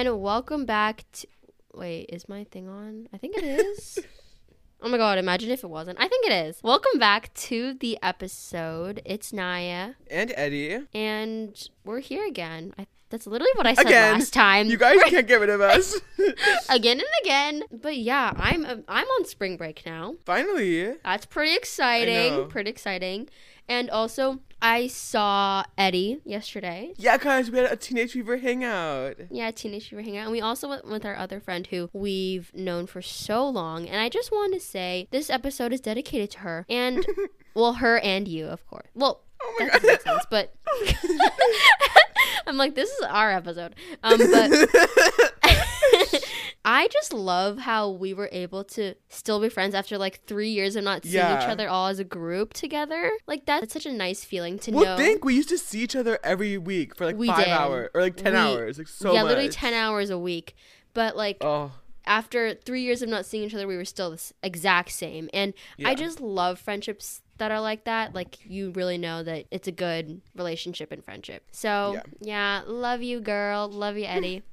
everyone. 0.00 0.20
Welcome 0.20 0.66
back 0.66 1.04
to. 1.12 1.26
Wait, 1.74 2.10
is 2.12 2.28
my 2.28 2.44
thing 2.44 2.68
on? 2.68 3.08
I 3.12 3.18
think 3.18 3.36
it 3.36 3.44
is. 3.44 3.98
oh 4.82 4.88
my 4.88 4.96
god, 4.98 5.18
imagine 5.18 5.50
if 5.50 5.64
it 5.64 5.68
wasn't. 5.70 5.98
I 6.00 6.08
think 6.08 6.26
it 6.26 6.32
is. 6.32 6.58
Welcome 6.62 6.98
back 6.98 7.32
to 7.34 7.74
the 7.74 7.98
episode. 8.02 9.00
It's 9.04 9.32
Naya, 9.32 9.92
And 10.10 10.32
Eddie. 10.36 10.80
and 10.94 11.68
we're 11.84 12.00
here 12.00 12.26
again. 12.26 12.74
I, 12.78 12.86
that's 13.16 13.26
literally 13.26 13.52
what 13.54 13.66
I 13.66 13.72
said 13.72 13.86
Again. 13.86 14.18
last 14.18 14.34
time. 14.34 14.66
You 14.66 14.76
guys 14.76 15.02
can't 15.06 15.26
get 15.26 15.40
rid 15.40 15.48
of 15.48 15.62
us. 15.62 15.98
again 16.68 16.98
and 16.98 17.08
again. 17.22 17.62
But 17.72 17.96
yeah, 17.96 18.32
I'm 18.36 18.66
um, 18.66 18.84
I'm 18.88 19.06
on 19.06 19.24
spring 19.24 19.56
break 19.56 19.84
now. 19.86 20.16
Finally. 20.26 20.96
That's 21.02 21.24
pretty 21.24 21.56
exciting. 21.56 22.48
Pretty 22.48 22.68
exciting. 22.68 23.28
And 23.68 23.90
also, 23.90 24.40
I 24.62 24.86
saw 24.86 25.64
Eddie 25.76 26.20
yesterday. 26.24 26.92
Yeah, 26.98 27.16
guys, 27.16 27.50
we 27.50 27.58
had 27.58 27.72
a 27.72 27.74
Teenage 27.74 28.12
Fever 28.12 28.36
hangout. 28.36 29.16
Yeah, 29.30 29.50
Teenage 29.50 29.88
Fever 29.88 30.02
Hangout. 30.02 30.24
And 30.24 30.32
we 30.32 30.40
also 30.40 30.68
went 30.68 30.86
with 30.86 31.04
our 31.04 31.16
other 31.16 31.40
friend 31.40 31.66
who 31.66 31.90
we've 31.92 32.54
known 32.54 32.86
for 32.86 33.02
so 33.02 33.48
long. 33.48 33.88
And 33.88 34.00
I 34.00 34.08
just 34.08 34.30
want 34.30 34.54
to 34.54 34.60
say 34.60 35.08
this 35.10 35.30
episode 35.30 35.72
is 35.72 35.80
dedicated 35.80 36.30
to 36.32 36.38
her. 36.40 36.64
And, 36.68 37.04
well, 37.54 37.74
her 37.74 37.98
and 37.98 38.28
you, 38.28 38.46
of 38.46 38.64
course. 38.68 38.86
Well, 38.94 39.22
Oh 39.48 39.54
my 39.60 39.66
that 39.66 39.72
doesn't 39.82 39.88
make 39.88 40.02
sense, 40.02 40.26
but 40.30 40.54
I'm 42.46 42.56
like, 42.56 42.74
this 42.74 42.90
is 42.90 43.02
our 43.02 43.30
episode. 43.32 43.74
Um, 44.02 44.18
but 44.18 44.50
I 46.64 46.88
just 46.88 47.12
love 47.12 47.58
how 47.58 47.90
we 47.90 48.12
were 48.12 48.28
able 48.32 48.64
to 48.64 48.94
still 49.08 49.40
be 49.40 49.48
friends 49.48 49.74
after 49.74 49.96
like 49.98 50.24
three 50.26 50.50
years 50.50 50.74
of 50.74 50.82
not 50.84 51.04
seeing 51.04 51.14
each 51.24 51.44
other 51.48 51.68
all 51.68 51.86
as 51.86 51.98
a 52.00 52.04
group 52.04 52.54
together. 52.54 53.10
Like 53.28 53.46
that's 53.46 53.72
such 53.72 53.86
a 53.86 53.92
nice 53.92 54.24
feeling 54.24 54.58
to 54.60 54.72
well, 54.72 54.84
know. 54.84 54.96
think 54.96 55.24
we 55.24 55.34
used 55.34 55.48
to 55.50 55.58
see 55.58 55.80
each 55.80 55.94
other 55.94 56.18
every 56.24 56.58
week 56.58 56.96
for 56.96 57.04
like 57.06 57.16
We 57.16 57.28
five 57.28 57.44
did. 57.44 57.48
hours 57.48 57.90
or 57.94 58.00
like 58.00 58.16
ten 58.16 58.32
We- 58.32 58.38
hours, 58.38 58.78
like 58.78 58.88
so 58.88 59.12
yeah, 59.12 59.22
much. 59.22 59.28
literally 59.28 59.48
ten 59.50 59.74
hours 59.74 60.10
a 60.10 60.18
week. 60.18 60.56
But 60.92 61.16
like 61.16 61.36
Oh, 61.40 61.70
after 62.04 62.54
three 62.54 62.82
years 62.82 63.00
of 63.02 63.08
not 63.08 63.26
seeing 63.26 63.44
each 63.44 63.54
other, 63.54 63.66
we 63.68 63.76
were 63.76 63.84
still 63.84 64.10
the 64.10 64.32
exact 64.42 64.90
same. 64.90 65.30
And 65.32 65.54
I 65.84 65.94
just 65.94 66.20
love 66.20 66.58
friendships 66.58 67.22
that 67.38 67.50
are 67.50 67.60
like 67.60 67.84
that. 67.84 68.14
Like 68.14 68.38
you 68.46 68.70
really 68.72 68.98
know 68.98 69.22
that 69.22 69.46
it's 69.50 69.68
a 69.68 69.72
good 69.72 70.20
relationship 70.34 70.92
and 70.92 71.04
friendship. 71.04 71.44
So 71.52 71.92
Yeah. 71.94 72.02
yeah, 72.20 72.62
love 72.66 73.02
you, 73.02 73.20
girl. 73.20 73.68
Love 73.68 73.96
you, 73.96 74.04
Eddie. 74.06 74.42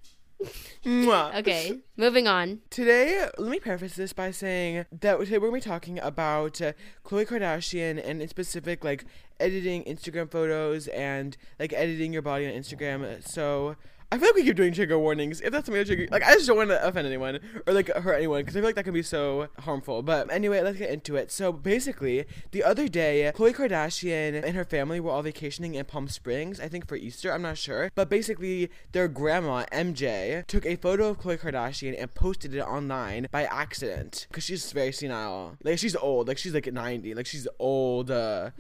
Okay, 0.86 1.80
moving 1.96 2.28
on. 2.28 2.60
Today, 2.70 3.28
let 3.38 3.50
me 3.50 3.60
preface 3.60 3.96
this 3.96 4.12
by 4.12 4.32
saying 4.32 4.86
that 4.92 5.18
today 5.20 5.38
we're 5.38 5.50
going 5.50 5.62
to 5.62 5.66
be 5.66 5.72
talking 5.72 6.00
about 6.00 6.62
uh, 6.62 6.74
Khloe 7.06 7.26
Kardashian 7.26 8.02
and 8.04 8.22
in 8.22 8.28
specific, 8.28 8.84
like 8.84 9.06
editing 9.40 9.84
Instagram 9.86 10.30
photos 10.30 10.88
and 10.90 11.38
like 11.60 11.72
editing 11.72 12.12
your 12.12 12.22
body 12.22 12.46
on 12.46 12.52
Instagram. 12.52 13.26
So 13.26 13.78
I 14.14 14.18
feel 14.20 14.28
like 14.28 14.36
we 14.36 14.44
keep 14.44 14.56
doing 14.56 14.74
trigger 14.74 15.00
warnings. 15.00 15.42
If 15.42 15.52
that's 15.52 15.66
something 15.66 15.80
that 15.82 15.88
trigger, 15.88 16.08
like 16.12 16.24
I 16.24 16.34
just 16.34 16.46
don't 16.46 16.58
want 16.58 16.70
to 16.70 16.86
offend 16.86 17.08
anyone 17.08 17.40
or 17.66 17.74
like 17.74 17.88
hurt 17.88 18.14
anyone 18.14 18.42
because 18.42 18.56
I 18.56 18.60
feel 18.60 18.66
like 18.68 18.76
that 18.76 18.84
can 18.84 18.94
be 18.94 19.02
so 19.02 19.48
harmful. 19.60 20.04
But 20.04 20.32
anyway, 20.32 20.62
let's 20.62 20.78
get 20.78 20.92
into 20.92 21.16
it. 21.16 21.32
So 21.32 21.52
basically, 21.52 22.26
the 22.52 22.64
other 22.64 22.88
day, 22.88 23.32
Khloe 23.36 23.56
Kardashian 23.56 24.44
and 24.44 24.56
her 24.56 24.64
family 24.66 25.00
were 25.00 25.10
all 25.10 25.24
vacationing 25.24 25.74
in 25.74 25.86
Palm 25.86 26.08
Springs. 26.08 26.60
I 26.60 26.68
think 26.68 26.88
for 26.88 26.96
Easter. 26.96 27.34
I'm 27.34 27.42
not 27.42 27.58
sure. 27.58 27.90
But 27.96 28.08
basically, 28.08 28.70
their 28.92 29.08
grandma 29.08 29.66
MJ 29.72 30.46
took 30.46 30.66
a 30.68 30.76
photo 30.76 31.08
of 31.10 31.20
Khloe 31.20 31.40
Kardashian 31.40 31.96
and 32.00 32.14
posted 32.14 32.54
it 32.54 32.60
online 32.62 33.28
by 33.32 33.46
accident 33.46 34.28
because 34.30 34.44
she's 34.44 34.72
very 34.72 34.92
senile. 34.92 35.58
Like 35.64 35.80
she's 35.80 35.96
old. 35.96 36.28
Like 36.28 36.38
she's 36.38 36.54
like 36.54 36.72
90. 36.72 37.16
Like 37.16 37.26
she's 37.26 37.48
old. 37.58 38.12
Uh, 38.12 38.52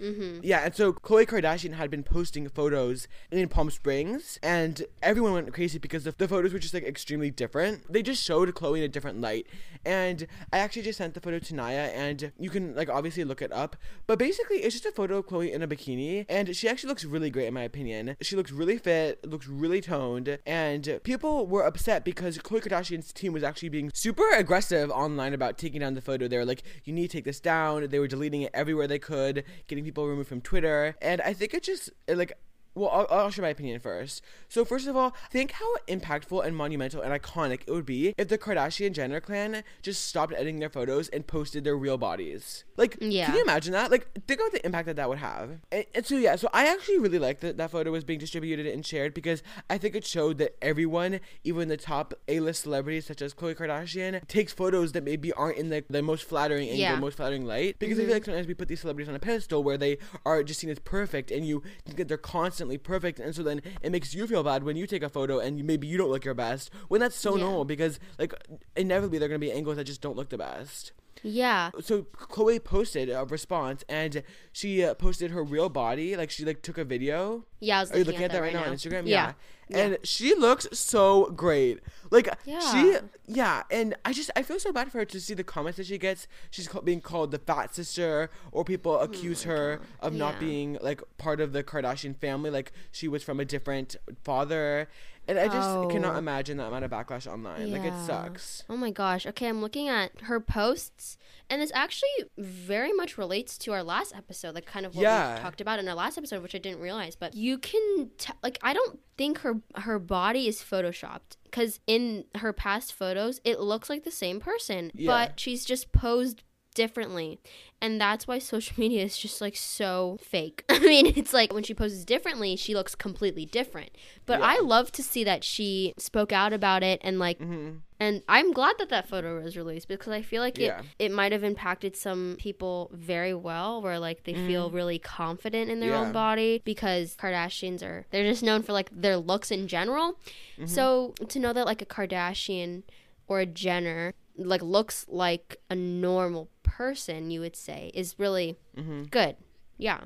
Yeah, 0.44 0.62
and 0.66 0.76
so 0.76 0.94
Khloe 0.94 1.28
Kardashian 1.28 1.74
had 1.74 1.92
been 1.92 2.02
posting 2.04 2.50
photos 2.50 3.08
in 3.32 3.48
Palm 3.50 3.70
Springs, 3.70 4.40
and 4.42 4.84
everyone 5.04 5.34
went 5.34 5.43
crazy 5.52 5.80
because 5.80 6.04
the, 6.04 6.12
the 6.18 6.28
photos 6.28 6.54
were 6.54 6.60
just 6.60 6.74
like 6.74 6.84
extremely 6.84 7.32
different. 7.32 7.92
They 7.92 8.02
just 8.02 8.24
showed 8.24 8.54
Khloe 8.54 8.78
in 8.78 8.84
a 8.84 8.88
different 8.88 9.22
light, 9.22 9.48
and 9.86 10.28
I 10.52 10.60
actually 10.60 10.84
just 10.84 10.98
sent 10.98 11.14
the 11.14 11.22
photo 11.22 11.40
to 11.40 11.56
Naya, 11.56 11.92
and 11.94 12.32
you 12.38 12.50
can 12.50 12.76
like 12.76 12.90
obviously 12.90 13.24
look 13.24 13.42
it 13.42 13.52
up. 13.52 13.76
But 14.08 14.20
basically, 14.20 14.58
it's 14.58 14.76
just 14.76 14.86
a 14.86 14.92
photo 14.92 15.18
of 15.18 15.28
Khloe 15.28 15.52
in 15.52 15.62
a 15.62 15.68
bikini, 15.68 16.26
and 16.30 16.56
she 16.56 16.68
actually 16.68 16.90
looks 16.90 17.06
really 17.06 17.30
great 17.30 17.48
in 17.48 17.54
my 17.54 17.64
opinion. 17.64 18.16
She 18.22 18.36
looks 18.36 18.52
really 18.52 18.78
fit, 18.78 19.26
looks 19.28 19.48
really 19.48 19.82
toned, 19.82 20.40
and 20.46 21.00
people 21.04 21.48
were 21.48 21.64
upset 21.64 22.06
because 22.06 22.38
Khloe 22.38 22.62
Kardashian's 22.62 23.12
team 23.12 23.34
was 23.34 23.44
actually 23.44 23.70
being 23.70 23.92
super 23.94 24.30
aggressive 24.32 24.92
online 24.92 25.34
about 25.34 25.58
taking 25.58 25.82
down 25.82 25.94
the 25.94 26.02
photo. 26.02 26.28
They 26.28 26.38
were 26.38 26.46
like, 26.46 26.64
"You 26.84 26.94
need 26.94 27.10
to 27.10 27.18
take 27.18 27.26
this 27.26 27.40
down." 27.40 27.88
They 27.88 28.00
were 28.00 28.08
deleting 28.08 28.44
it 28.44 28.52
everywhere 28.54 28.88
they 28.88 29.00
could, 29.00 29.44
getting 29.68 29.84
people 29.84 30.08
removed 30.08 30.30
from 30.30 30.42
Twitter, 30.42 30.96
and 31.02 31.22
I 31.22 31.34
think 31.34 31.54
it 31.54 31.64
just 31.64 31.90
it, 32.08 32.18
like 32.18 32.34
well, 32.76 32.90
I'll, 32.90 33.08
I'll 33.10 33.30
share 33.30 33.44
my 33.44 33.50
opinion 33.50 33.80
first. 33.80 34.22
So, 34.50 34.66
first 34.66 34.88
of 34.88 34.96
all, 34.96 35.16
think 35.32 35.52
how 35.52 35.76
impactful 35.88 36.46
and 36.46 36.56
monumental 36.56 37.02
and 37.02 37.14
iconic 37.14 37.62
it 37.68 37.72
would 37.72 37.86
be 37.86 38.14
if 38.18 38.28
the 38.28 38.38
Kardashian 38.38 38.94
Jenner 38.94 39.20
clan 39.20 39.64
just 39.82 40.06
stopped 40.06 40.34
editing 40.34 40.60
their 40.60 40.70
photos 40.70 41.10
and 41.10 41.26
posted 41.28 41.64
their 41.64 41.78
real 41.78 41.98
bodies. 41.98 42.64
Like, 42.78 42.98
Yeah. 43.00 43.28
can 43.28 43.36
you 43.36 43.42
imagine 43.42 43.74
that? 43.74 43.92
Like, 43.92 44.08
think 44.28 44.40
about 44.40 44.52
the 44.52 44.66
impact 44.66 44.88
that 44.88 44.96
that 44.96 45.10
would 45.10 45.20
have. 45.20 45.60
And, 45.72 45.86
and 45.94 46.06
so, 46.06 46.18
yeah, 46.18 46.36
so 46.36 46.50
I 46.54 46.68
actually 46.68 47.00
really 47.00 47.20
like 47.20 47.42
that 47.42 47.58
that 47.58 47.72
photo 47.72 47.92
was 47.92 48.04
being 48.04 48.20
distributed 48.20 48.66
and 48.66 48.86
shared 48.86 49.14
because 49.14 49.44
I 49.70 49.78
think 49.78 49.96
it 49.96 50.06
showed 50.06 50.38
that 50.40 50.56
everyone, 50.62 51.20
even 51.44 51.68
the 51.68 51.78
top 51.78 52.14
A-list 52.28 52.64
celebrities 52.64 53.06
such 53.06 53.22
as 53.22 53.34
Khloe 53.34 53.56
Kardashian, 53.56 54.28
takes 54.28 54.52
photos 54.52 54.94
that 54.94 55.04
maybe 55.04 55.32
aren't 55.34 55.58
in 55.58 55.70
the, 55.70 55.84
the 55.90 56.02
most 56.02 56.24
flattering 56.24 56.70
angle, 56.70 56.80
Yeah. 56.80 56.96
most 57.00 57.18
flattering 57.18 57.46
light. 57.46 57.78
Because 57.78 57.98
I 57.98 58.02
feel 58.02 58.06
mm-hmm. 58.06 58.14
like 58.14 58.26
sometimes 58.26 58.48
we 58.48 58.54
put 58.54 58.68
these 58.68 58.82
celebrities 58.82 59.10
on 59.10 59.16
a 59.16 59.20
pedestal 59.20 59.64
where 59.64 59.78
they 59.78 59.98
are 60.26 60.44
just 60.44 60.60
seen 60.60 60.70
as 60.70 60.80
perfect, 60.80 61.30
and 61.30 61.46
you 61.46 61.62
think 61.86 61.98
that 61.98 62.08
they're 62.08 62.18
constantly 62.18 62.63
perfect, 62.78 63.20
and 63.20 63.36
so 63.36 63.44
then 63.44 63.62
it 63.82 63.92
makes 63.92 64.14
you 64.14 64.28
feel 64.28 64.44
bad 64.44 64.64
when 64.64 64.76
you 64.76 64.88
take 64.88 65.04
a 65.04 65.10
photo 65.10 65.40
and 65.40 65.64
maybe 65.64 65.88
you 65.88 65.98
don't 65.98 66.10
look 66.10 66.26
your 66.26 66.34
best. 66.34 66.70
When 66.88 67.00
that's 67.02 67.16
so 67.16 67.36
Yeah. 67.36 67.44
normal, 67.44 67.66
because 67.66 68.00
like 68.20 68.34
inevitably 68.76 69.20
there 69.20 69.26
are 69.28 69.30
gonna 69.30 69.40
be 69.40 69.52
angles 69.52 69.78
that 69.78 69.86
just 69.86 70.02
don't 70.02 70.16
look 70.16 70.30
the 70.30 70.38
best 70.38 70.92
Yeah. 71.24 71.72
so 71.82 72.04
Khloe 72.04 72.62
posted 72.64 73.10
a 73.10 73.24
response 73.26 73.84
and 73.88 74.24
she 74.52 74.84
uh, 74.84 74.94
posted 74.96 75.32
her 75.32 75.44
real 75.44 75.70
body 75.70 76.16
like 76.18 76.30
she 76.32 76.44
like 76.46 76.62
took 76.62 76.78
a 76.78 76.84
video 76.84 77.46
Yeah, 77.60 77.78
I 77.78 77.82
was 77.82 77.92
are 77.92 77.98
you 77.98 78.04
looking, 78.04 78.14
looking 78.22 78.26
at 78.26 78.32
that 78.34 78.42
right 78.42 78.54
now, 78.54 78.64
on 78.66 78.74
Instagram 78.74 79.08
Yeah. 79.08 79.34
And 79.72 79.98
she 80.04 80.36
looks 80.36 80.68
so 80.72 81.32
great 81.32 81.80
like 82.12 82.28
she 82.46 82.92
Yeah. 82.92 83.00
yeah 83.28 83.64
and 83.72 83.96
I 84.06 84.14
just 84.14 84.30
I 84.36 84.42
feel 84.44 84.60
so 84.60 84.72
bad 84.72 84.92
for 84.92 84.98
her 85.00 85.06
to 85.06 85.20
see 85.20 85.34
the 85.34 85.44
comments 85.44 85.78
that 85.78 85.86
she 85.88 85.98
gets 85.98 86.28
she's 86.52 86.68
ca- 86.68 86.82
being 86.82 87.02
called 87.02 87.32
the 87.32 87.40
fat 87.40 87.74
sister 87.74 88.30
or 88.52 88.64
people 88.66 88.92
oh 88.94 89.00
accuse 89.00 89.44
her 89.44 89.80
of 90.00 90.14
not 90.14 90.40
being 90.40 90.78
like 90.82 91.02
part 91.18 91.40
of 91.40 91.54
the 91.54 91.64
Kardashian 91.64 92.16
family 92.18 92.50
like 92.50 92.72
she 92.92 93.08
was 93.08 93.24
from 93.24 93.40
a 93.40 93.46
different 93.46 93.96
father 94.24 94.90
and 95.26 95.40
I 95.40 95.48
just 95.48 95.70
Oh. 95.70 95.88
cannot 95.88 96.18
imagine 96.18 96.58
that 96.58 96.68
amount 96.68 96.84
of 96.84 96.92
backlash 96.92 97.32
online 97.32 97.72
like 97.72 97.86
it 97.86 97.94
sucks 98.06 98.64
Oh 98.70 98.76
my 98.76 98.92
gosh. 98.92 99.26
Okay, 99.26 99.48
I'm 99.48 99.62
looking 99.62 99.88
at 99.88 100.12
her 100.24 100.40
posts, 100.42 101.18
and 101.50 101.62
this 101.62 101.72
actually 101.74 102.10
very 102.38 102.92
much 102.92 103.18
relates 103.18 103.58
to 103.60 103.72
our 103.72 103.84
last 103.84 104.14
episode, 104.16 104.54
like 104.56 104.66
kind 104.66 104.86
of 104.86 104.96
what 104.96 105.02
Yeah. 105.04 105.36
we 105.36 105.42
talked 105.42 105.62
about 105.62 105.80
in 105.80 105.88
our 105.88 105.96
last 105.96 106.18
episode, 106.18 106.42
which 106.44 106.56
I 106.56 106.58
didn't 106.58 106.80
realize. 106.82 107.16
But 107.16 107.36
you 107.36 107.58
can, 107.58 108.10
t- 108.18 108.34
like, 108.44 108.58
I 108.62 108.74
don't 108.74 109.00
think 109.18 109.40
her 109.40 109.62
her 109.76 110.00
body 110.00 110.48
is 110.48 110.60
photoshopped 110.62 111.38
because 111.46 111.80
in 111.88 112.26
her 112.36 112.52
past 112.54 112.94
photos, 112.94 113.40
it 113.44 113.60
looks 113.60 113.90
like 113.90 114.04
the 114.04 114.12
same 114.12 114.40
person, 114.40 114.92
Yeah. 114.94 115.12
but 115.12 115.40
she's 115.40 115.66
just 115.66 115.92
posed 115.92 116.44
differently 116.74 117.40
and 117.82 118.00
that's 118.00 118.28
why 118.28 118.40
social 118.40 118.76
media 118.80 119.04
is 119.04 119.18
just 119.18 119.42
like 119.42 119.56
so 119.56 120.18
fake 120.22 120.64
i 120.70 120.80
mean 120.80 121.08
it's 121.16 121.34
like 121.34 121.54
when 121.54 121.64
she 121.64 121.74
poses 121.74 122.04
differently 122.06 122.56
she 122.56 122.74
looks 122.74 122.96
completely 122.96 123.46
different 123.46 123.92
but 124.26 124.40
Yeah. 124.40 124.46
i 124.48 124.60
love 124.60 124.92
to 124.94 125.04
see 125.04 125.24
that 125.24 125.44
she 125.44 125.94
spoke 125.98 126.32
out 126.32 126.54
about 126.54 126.84
it 126.84 127.00
and 127.04 127.20
like 127.20 127.38
hmm 127.40 127.72
and 128.00 128.22
I'm 128.28 128.52
glad 128.52 128.76
that 128.80 128.90
that 128.90 129.08
photo 129.08 129.42
was 129.42 129.56
released 129.56 129.88
because 129.88 130.12
I 130.12 130.24
feel 130.24 130.42
like 130.42 130.58
it, 130.60 130.64
Yeah. 130.64 130.82
it 131.00 131.10
might 131.10 131.32
have 131.32 131.44
impacted 131.46 131.96
some 131.96 132.36
people 132.38 132.90
very 132.92 133.34
well, 133.34 133.82
where 133.82 133.98
like 133.98 134.26
they 134.26 134.34
feel 134.34 134.70
really 134.70 135.00
confident 135.00 135.72
in 135.72 135.80
their 135.80 135.94
own 135.96 136.06
Mm-hmm. 136.06 136.12
Body 136.14 136.62
because 136.66 137.16
Kardashians 137.16 137.82
are 137.82 138.06
they're 138.12 138.26
just 138.30 138.44
known 138.44 138.62
for 138.62 138.74
like 138.74 138.90
their 138.92 139.16
looks 139.16 139.52
in 139.52 139.70
general. 139.70 140.20
Mm-hmm. 140.58 140.66
So 140.66 141.14
to 141.30 141.40
know 141.40 141.54
that 141.54 141.66
like 141.66 141.82
a 141.82 141.86
Kardashian 141.86 142.84
or 143.28 143.40
a 143.40 143.46
Jenner 143.46 144.16
like 144.36 144.62
looks 144.64 145.06
like 145.08 145.56
a 145.70 145.76
normal 145.76 146.50
person, 146.78 147.30
you 147.32 147.40
would 147.42 147.56
say, 147.56 147.92
is 147.94 148.16
really 148.18 148.58
Mm-hmm. 148.78 149.04
good. 149.04 149.36
Yeah. 149.78 150.02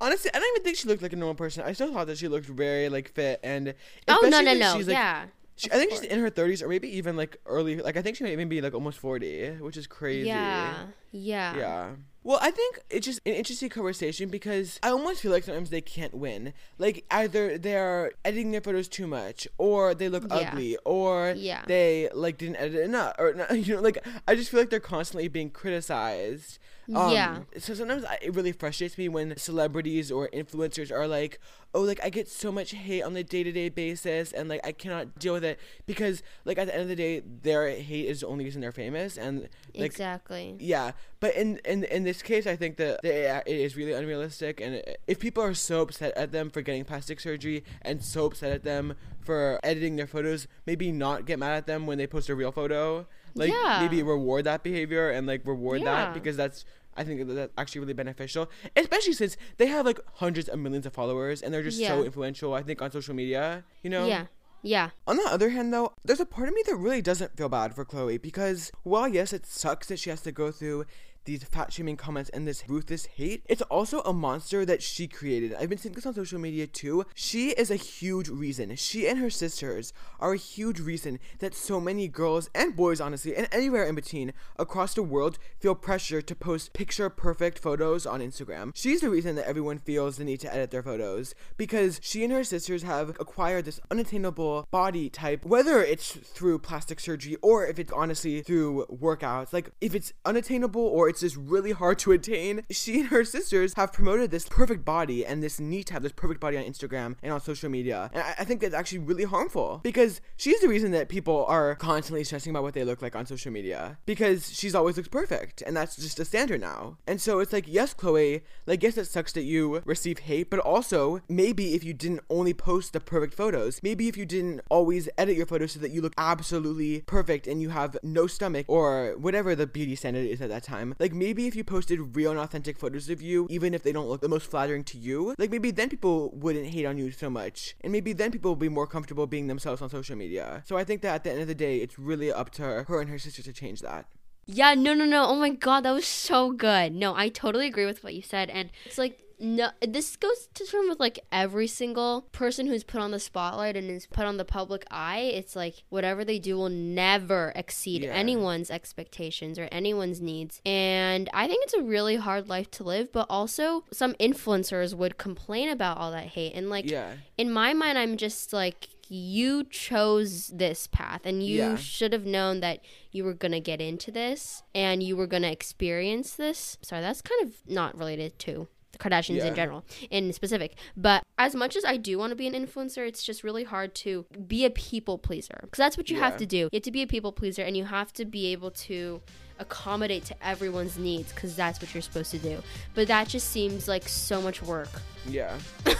Honestly, 0.00 0.30
I 0.34 0.38
don't 0.38 0.48
even 0.56 0.64
think 0.64 0.76
she 0.76 0.88
looked 0.88 1.02
like 1.02 1.12
a 1.12 1.16
normal 1.16 1.34
person. 1.34 1.62
I 1.64 1.72
still 1.72 1.92
thought 1.92 2.06
that 2.08 2.18
she 2.18 2.28
looked 2.28 2.46
very 2.46 2.88
like 2.88 3.12
fit 3.12 3.40
and. 3.42 3.74
Oh 4.08 4.20
no 4.30 4.40
no 4.40 4.54
no 4.54 4.76
She's, 4.76 4.88
like, 4.88 4.94
yeah. 4.94 5.26
she, 5.56 5.70
I 5.70 5.76
think 5.76 5.92
she's 5.92 6.02
in 6.02 6.18
her 6.20 6.30
thirties 6.30 6.62
or 6.62 6.68
maybe 6.68 6.88
even 6.96 7.16
like 7.16 7.36
early. 7.46 7.76
Like 7.76 7.96
I 7.96 8.02
think 8.02 8.16
she 8.16 8.24
might 8.24 8.32
even 8.32 8.48
be 8.48 8.60
like 8.60 8.74
almost 8.74 8.98
forty, 8.98 9.48
which 9.66 9.76
is 9.76 9.86
crazy. 9.86 10.28
Yeah. 10.28 10.86
Yeah. 11.12 11.56
Yeah. 11.56 11.88
Well, 12.22 12.38
I 12.42 12.50
think 12.50 12.80
it's 12.90 13.06
just 13.06 13.20
an 13.24 13.32
interesting 13.32 13.70
conversation 13.70 14.28
because 14.28 14.78
I 14.82 14.90
almost 14.90 15.22
feel 15.22 15.32
like 15.32 15.44
sometimes 15.44 15.70
they 15.70 15.80
can't 15.80 16.12
win. 16.12 16.52
Like 16.78 17.04
either 17.10 17.56
they're 17.56 18.12
editing 18.26 18.50
their 18.50 18.60
photos 18.60 18.88
too 18.88 19.06
much, 19.06 19.48
or 19.56 19.94
they 19.94 20.08
look 20.10 20.24
Yeah. 20.28 20.36
ugly, 20.36 20.76
or 20.84 21.32
Yeah. 21.36 21.64
they 21.66 22.10
like 22.12 22.36
didn't 22.36 22.56
edit 22.56 22.80
enough, 22.84 23.14
or 23.18 23.34
you 23.54 23.74
know, 23.76 23.80
like 23.80 24.04
I 24.28 24.34
just 24.34 24.50
feel 24.50 24.60
like 24.60 24.68
they're 24.70 24.80
constantly 24.80 25.28
being 25.28 25.50
criticized. 25.50 26.58
Um, 26.94 27.12
Yeah. 27.12 27.38
So 27.58 27.74
sometimes 27.74 28.04
I, 28.04 28.18
it 28.22 28.34
really 28.34 28.52
frustrates 28.52 28.96
me 28.98 29.08
when 29.08 29.36
celebrities 29.36 30.10
or 30.10 30.28
influencers 30.32 30.90
are 30.90 31.06
like, 31.06 31.38
"Oh, 31.74 31.82
like 31.82 32.00
I 32.02 32.10
get 32.10 32.28
so 32.28 32.50
much 32.50 32.72
hate 32.72 33.02
on 33.02 33.14
the 33.14 33.22
day 33.22 33.42
to 33.42 33.52
day 33.52 33.68
basis, 33.68 34.32
and 34.32 34.48
like 34.48 34.60
I 34.64 34.72
cannot 34.72 35.18
deal 35.18 35.34
with 35.34 35.44
it 35.44 35.58
because 35.86 36.22
like 36.44 36.58
at 36.58 36.66
the 36.66 36.72
end 36.74 36.82
of 36.82 36.88
the 36.88 36.96
day, 36.96 37.22
their 37.42 37.68
hate 37.70 38.06
is 38.06 38.20
the 38.20 38.26
only 38.26 38.44
reason 38.44 38.60
they're 38.60 38.72
famous, 38.72 39.16
and 39.16 39.42
like 39.74 39.86
exactly. 39.92 40.56
yeah, 40.58 40.92
but 41.20 41.34
in 41.34 41.58
in 41.64 41.84
in 41.84 42.04
this 42.04 42.22
case, 42.22 42.46
I 42.46 42.56
think 42.56 42.76
that 42.78 43.02
that 43.02 43.46
it 43.46 43.60
is 43.60 43.76
really 43.76 43.92
unrealistic. 43.92 44.60
And 44.60 44.82
if 45.06 45.18
people 45.20 45.42
are 45.42 45.54
so 45.54 45.82
upset 45.82 46.16
at 46.16 46.32
them 46.32 46.50
for 46.50 46.62
getting 46.62 46.84
plastic 46.84 47.20
surgery 47.20 47.64
and 47.82 48.02
so 48.02 48.26
upset 48.26 48.52
at 48.52 48.64
them 48.64 48.94
for 49.20 49.60
editing 49.62 49.96
their 49.96 50.06
photos, 50.06 50.48
maybe 50.66 50.90
not 50.90 51.24
get 51.26 51.38
mad 51.38 51.52
at 51.56 51.66
them 51.66 51.86
when 51.86 51.98
they 51.98 52.06
post 52.06 52.28
a 52.28 52.34
real 52.34 52.50
photo. 52.52 53.06
Like 53.36 53.52
Yeah. 53.52 53.78
maybe 53.80 54.02
reward 54.02 54.44
that 54.46 54.64
behavior 54.64 55.08
and 55.10 55.24
like 55.24 55.46
reward 55.46 55.82
Yeah. 55.82 56.06
that 56.06 56.14
because 56.14 56.36
that's. 56.36 56.64
I 56.96 57.04
think 57.04 57.26
that's 57.26 57.52
actually 57.56 57.80
really 57.80 57.94
beneficial, 57.94 58.50
especially 58.76 59.12
since 59.12 59.36
they 59.58 59.66
have 59.66 59.86
like 59.86 60.00
hundreds 60.14 60.48
of 60.48 60.58
millions 60.58 60.86
of 60.86 60.92
followers 60.92 61.42
and 61.42 61.54
they're 61.54 61.62
just 61.62 61.78
so 61.78 62.04
influential. 62.04 62.54
I 62.54 62.62
think 62.62 62.82
on 62.82 62.90
social 62.90 63.14
media, 63.14 63.64
you 63.82 63.90
know. 63.90 64.06
Yeah. 64.06 64.26
Yeah. 64.62 64.90
On 65.06 65.16
the 65.16 65.26
other 65.26 65.48
hand, 65.50 65.72
though, 65.72 65.94
there's 66.04 66.20
a 66.20 66.26
part 66.26 66.48
of 66.48 66.54
me 66.54 66.62
that 66.66 66.76
really 66.76 67.00
doesn't 67.00 67.34
feel 67.36 67.48
bad 67.48 67.74
for 67.74 67.84
Khloe 67.84 68.20
because, 68.20 68.70
while 68.82 69.08
yes, 69.08 69.32
it 69.32 69.46
sucks 69.46 69.86
that 69.88 69.98
she 69.98 70.10
has 70.10 70.20
to 70.22 70.32
go 70.32 70.50
through 70.50 70.84
these 71.24 71.44
fat 71.44 71.72
shaming 71.72 71.96
comments 71.96 72.30
and 72.30 72.46
this 72.46 72.64
ruthless 72.68 73.06
hate, 73.06 73.44
it's 73.48 73.62
also 73.62 74.00
a 74.00 74.12
monster 74.12 74.64
that 74.64 74.82
she 74.82 75.06
created. 75.06 75.54
I've 75.54 75.68
been 75.68 75.78
seeing 75.78 75.94
this 75.94 76.06
on 76.06 76.14
social 76.14 76.38
media 76.38 76.66
too. 76.66 77.04
She 77.14 77.50
is 77.50 77.70
a 77.70 77.76
huge 77.76 78.28
reason. 78.28 78.74
She 78.76 79.06
and 79.06 79.18
her 79.18 79.30
sisters 79.30 79.92
are 80.18 80.32
a 80.32 80.38
huge 80.38 80.80
reason 80.80 81.18
that 81.38 81.54
so 81.54 81.80
many 81.80 82.08
girls 82.08 82.48
and 82.54 82.74
boys, 82.74 83.00
honestly, 83.00 83.36
and 83.36 83.48
anywhere 83.52 83.84
in 83.84 83.94
between 83.94 84.32
across 84.58 84.94
the 84.94 85.02
world 85.02 85.38
feel 85.58 85.74
pressure 85.74 86.22
to 86.22 86.34
post 86.34 86.72
picture 86.72 87.10
perfect 87.10 87.58
photos 87.58 88.06
on 88.06 88.20
Instagram. 88.20 88.72
She's 88.74 89.02
the 89.02 89.10
reason 89.10 89.36
that 89.36 89.46
everyone 89.46 89.78
feels 89.78 90.16
the 90.16 90.24
need 90.24 90.40
to 90.40 90.52
edit 90.52 90.70
their 90.70 90.82
photos 90.82 91.34
because 91.56 92.00
she 92.02 92.24
and 92.24 92.32
her 92.32 92.44
sisters 92.44 92.82
have 92.82 93.10
acquired 93.20 93.66
this 93.66 93.80
unattainable 93.90 94.66
body 94.70 95.10
type, 95.10 95.44
whether 95.44 95.82
it's 95.82 96.12
through 96.12 96.58
plastic 96.60 96.98
surgery 97.00 97.36
or 97.42 97.66
if 97.66 97.78
it's 97.78 97.92
honestly 97.92 98.40
through 98.40 98.86
workouts. 98.86 99.52
Like, 99.52 99.70
if 99.80 99.94
it's 99.94 100.12
unattainable 100.24 100.80
or 100.80 101.09
it's 101.10 101.20
just 101.20 101.36
really 101.36 101.72
hard 101.72 101.98
to 102.00 102.12
attain, 102.12 102.62
she 102.70 103.00
and 103.00 103.08
her 103.08 103.24
sisters 103.24 103.74
have 103.74 103.92
promoted 103.92 104.30
this 104.30 104.48
perfect 104.48 104.84
body 104.84 105.26
and 105.26 105.42
this 105.42 105.60
need 105.60 105.84
to 105.88 105.92
have 105.92 106.02
this 106.02 106.12
perfect 106.12 106.40
body 106.40 106.56
on 106.56 106.64
Instagram 106.64 107.16
and 107.22 107.32
on 107.32 107.40
social 107.40 107.68
media. 107.68 108.10
And 108.14 108.22
I, 108.22 108.36
I 108.38 108.44
think 108.44 108.60
that's 108.60 108.74
actually 108.74 109.00
really 109.00 109.24
harmful 109.24 109.80
because 109.82 110.20
she's 110.36 110.60
the 110.60 110.68
reason 110.68 110.92
that 110.92 111.08
people 111.08 111.44
are 111.46 111.74
constantly 111.74 112.24
stressing 112.24 112.50
about 112.50 112.62
what 112.62 112.74
they 112.74 112.84
look 112.84 113.02
like 113.02 113.14
on 113.14 113.26
social 113.26 113.52
media 113.52 113.98
because 114.06 114.56
she's 114.56 114.74
always 114.74 114.96
looks 114.96 115.08
perfect 115.08 115.62
and 115.66 115.76
that's 115.76 115.96
just 115.96 116.18
a 116.20 116.24
standard 116.24 116.60
now. 116.60 116.96
And 117.06 117.20
so 117.20 117.40
it's 117.40 117.52
like, 117.52 117.66
yes, 117.66 117.92
Khloe, 117.92 118.42
like, 118.66 118.82
yes, 118.82 118.96
it 118.96 119.06
sucks 119.06 119.32
that 119.32 119.42
you 119.42 119.82
receive 119.84 120.20
hate, 120.20 120.48
but 120.48 120.60
also 120.60 121.20
maybe 121.28 121.74
if 121.74 121.84
you 121.84 121.92
didn't 121.92 122.20
only 122.30 122.54
post 122.54 122.92
the 122.92 123.00
perfect 123.00 123.34
photos, 123.34 123.80
maybe 123.82 124.08
if 124.08 124.16
you 124.16 124.24
didn't 124.24 124.60
always 124.70 125.08
edit 125.18 125.36
your 125.36 125.46
photos 125.46 125.72
so 125.72 125.80
that 125.80 125.90
you 125.90 126.00
look 126.00 126.14
absolutely 126.16 127.00
perfect 127.02 127.46
and 127.46 127.60
you 127.60 127.70
have 127.70 127.96
no 128.02 128.26
stomach 128.26 128.66
or 128.68 129.16
whatever 129.18 129.54
the 129.54 129.66
beauty 129.66 129.96
standard 129.96 130.26
is 130.26 130.40
at 130.40 130.48
that 130.48 130.62
time, 130.62 130.94
like 131.00 131.12
maybe 131.14 131.46
if 131.46 131.56
you 131.56 131.64
posted 131.64 132.14
real 132.14 132.30
and 132.30 132.38
authentic 132.38 132.78
photos 132.78 133.08
of 133.08 133.22
you, 133.22 133.46
even 133.50 133.74
if 133.74 133.82
they 133.82 133.90
don't 133.90 134.06
look 134.06 134.20
the 134.20 134.28
most 134.28 134.48
flattering 134.48 134.84
to 134.84 134.98
you, 134.98 135.34
like 135.38 135.50
maybe 135.50 135.70
then 135.70 135.88
people 135.88 136.30
wouldn't 136.34 136.66
hate 136.66 136.84
on 136.84 136.98
you 136.98 137.10
so 137.10 137.30
much. 137.30 137.74
And 137.80 137.90
maybe 137.90 138.12
then 138.12 138.30
people 138.30 138.50
will 138.50 138.56
be 138.56 138.68
more 138.68 138.86
comfortable 138.86 139.26
being 139.26 139.46
themselves 139.48 139.80
on 139.80 139.88
social 139.88 140.14
media. 140.14 140.62
So 140.66 140.76
I 140.76 140.84
think 140.84 141.00
that 141.00 141.14
at 141.14 141.24
the 141.24 141.32
end 141.32 141.40
of 141.40 141.48
the 141.48 141.54
day, 141.54 141.78
it's 141.78 141.98
really 141.98 142.30
up 142.30 142.50
to 142.50 142.62
her 142.62 143.00
and 143.00 143.08
her 143.08 143.18
sister 143.18 143.42
to 143.42 143.52
change 143.52 143.80
that. 143.80 144.06
Yeah, 144.46 144.74
no, 144.74 144.94
no, 144.94 145.06
no. 145.06 145.26
Oh 145.26 145.36
my 145.36 145.50
god, 145.50 145.84
that 145.84 145.92
was 145.92 146.06
so 146.06 146.52
good. 146.52 146.92
No, 146.92 147.14
I 147.14 147.28
totally 147.28 147.66
agree 147.66 147.86
with 147.86 148.04
what 148.04 148.14
you 148.14 148.22
said, 148.22 148.50
and 148.50 148.70
it's 148.84 148.98
like 148.98 149.18
no, 149.40 149.70
this 149.86 150.16
goes 150.16 150.48
to 150.54 150.64
term 150.66 150.88
with 150.88 151.00
like 151.00 151.18
every 151.32 151.66
single 151.66 152.22
person 152.32 152.66
who's 152.66 152.84
put 152.84 153.00
on 153.00 153.10
the 153.10 153.18
spotlight 153.18 153.76
and 153.76 153.90
is 153.90 154.06
put 154.06 154.24
on 154.26 154.36
the 154.36 154.44
public 154.44 154.84
eye. 154.90 155.30
It's 155.34 155.56
like 155.56 155.82
whatever 155.88 156.24
they 156.24 156.38
do 156.38 156.56
will 156.56 156.68
never 156.68 157.52
exceed 157.56 158.02
Yeah. 158.02 158.10
anyone's 158.12 158.70
expectations 158.70 159.58
or 159.58 159.68
anyone's 159.72 160.20
needs. 160.20 160.60
And 160.66 161.28
I 161.32 161.46
think 161.48 161.64
it's 161.64 161.74
a 161.74 161.82
really 161.82 162.16
hard 162.16 162.48
life 162.48 162.70
to 162.72 162.84
live, 162.84 163.10
but 163.12 163.26
also 163.30 163.84
some 163.92 164.14
influencers 164.14 164.94
would 164.94 165.16
complain 165.18 165.68
about 165.70 165.96
all 165.96 166.10
that 166.12 166.26
hate. 166.26 166.52
And 166.54 166.68
like 166.68 166.90
Yeah. 166.90 167.14
in 167.38 167.50
my 167.50 167.72
mind, 167.72 167.98
I'm 167.98 168.16
just 168.16 168.52
like, 168.52 168.88
you 169.12 169.64
chose 169.64 170.48
this 170.54 170.86
path 170.86 171.22
and 171.24 171.42
you 171.44 171.56
Yeah. 171.58 171.76
should 171.76 172.12
have 172.12 172.26
known 172.26 172.60
that 172.60 172.78
you 173.10 173.24
were 173.24 173.34
going 173.34 173.50
to 173.52 173.58
get 173.60 173.80
into 173.80 174.12
this 174.12 174.62
and 174.72 175.02
you 175.02 175.16
were 175.16 175.26
going 175.26 175.42
to 175.42 175.50
experience 175.50 176.34
this. 176.36 176.76
Sorry, 176.82 177.00
that's 177.02 177.20
kind 177.22 177.42
of 177.42 177.54
not 177.68 177.98
related 177.98 178.38
to 178.40 178.68
Kardashians 179.00 179.38
Yeah. 179.38 179.46
in 179.46 179.54
general, 179.54 179.84
in 180.10 180.32
specific. 180.32 180.76
But 180.96 181.22
as 181.38 181.54
much 181.54 181.74
as 181.76 181.84
I 181.84 181.96
do 181.96 182.18
want 182.18 182.30
to 182.30 182.36
be 182.36 182.46
an 182.46 182.52
influencer, 182.54 183.06
it's 183.08 183.22
just 183.22 183.42
really 183.42 183.64
hard 183.64 183.94
to 183.96 184.26
be 184.46 184.64
a 184.64 184.70
people 184.70 185.18
pleaser 185.18 185.58
because 185.62 185.78
that's 185.78 185.96
what 185.96 186.10
you 186.10 186.18
have 186.20 186.36
to 186.36 186.46
do. 186.46 186.56
You 186.58 186.68
have 186.74 186.82
to 186.82 186.92
be 186.92 187.02
a 187.02 187.06
people 187.06 187.32
pleaser 187.32 187.62
and 187.62 187.76
you 187.76 187.84
have 187.84 188.12
to 188.14 188.24
be 188.24 188.52
able 188.52 188.70
to 188.72 189.20
accommodate 189.58 190.24
to 190.24 190.46
everyone's 190.46 190.96
needs 190.96 191.32
because 191.32 191.54
that's 191.56 191.80
what 191.82 191.92
you're 191.94 192.00
supposed 192.02 192.30
to 192.30 192.38
do. 192.38 192.62
But 192.94 193.08
that 193.08 193.28
just 193.28 193.48
seems 193.50 193.88
like 193.88 194.08
so 194.08 194.40
much 194.40 194.62
work. 194.62 194.88
Yeah. 195.26 195.58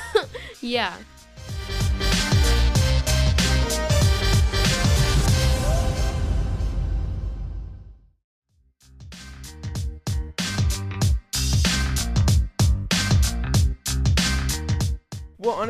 Yeah. 0.62 0.94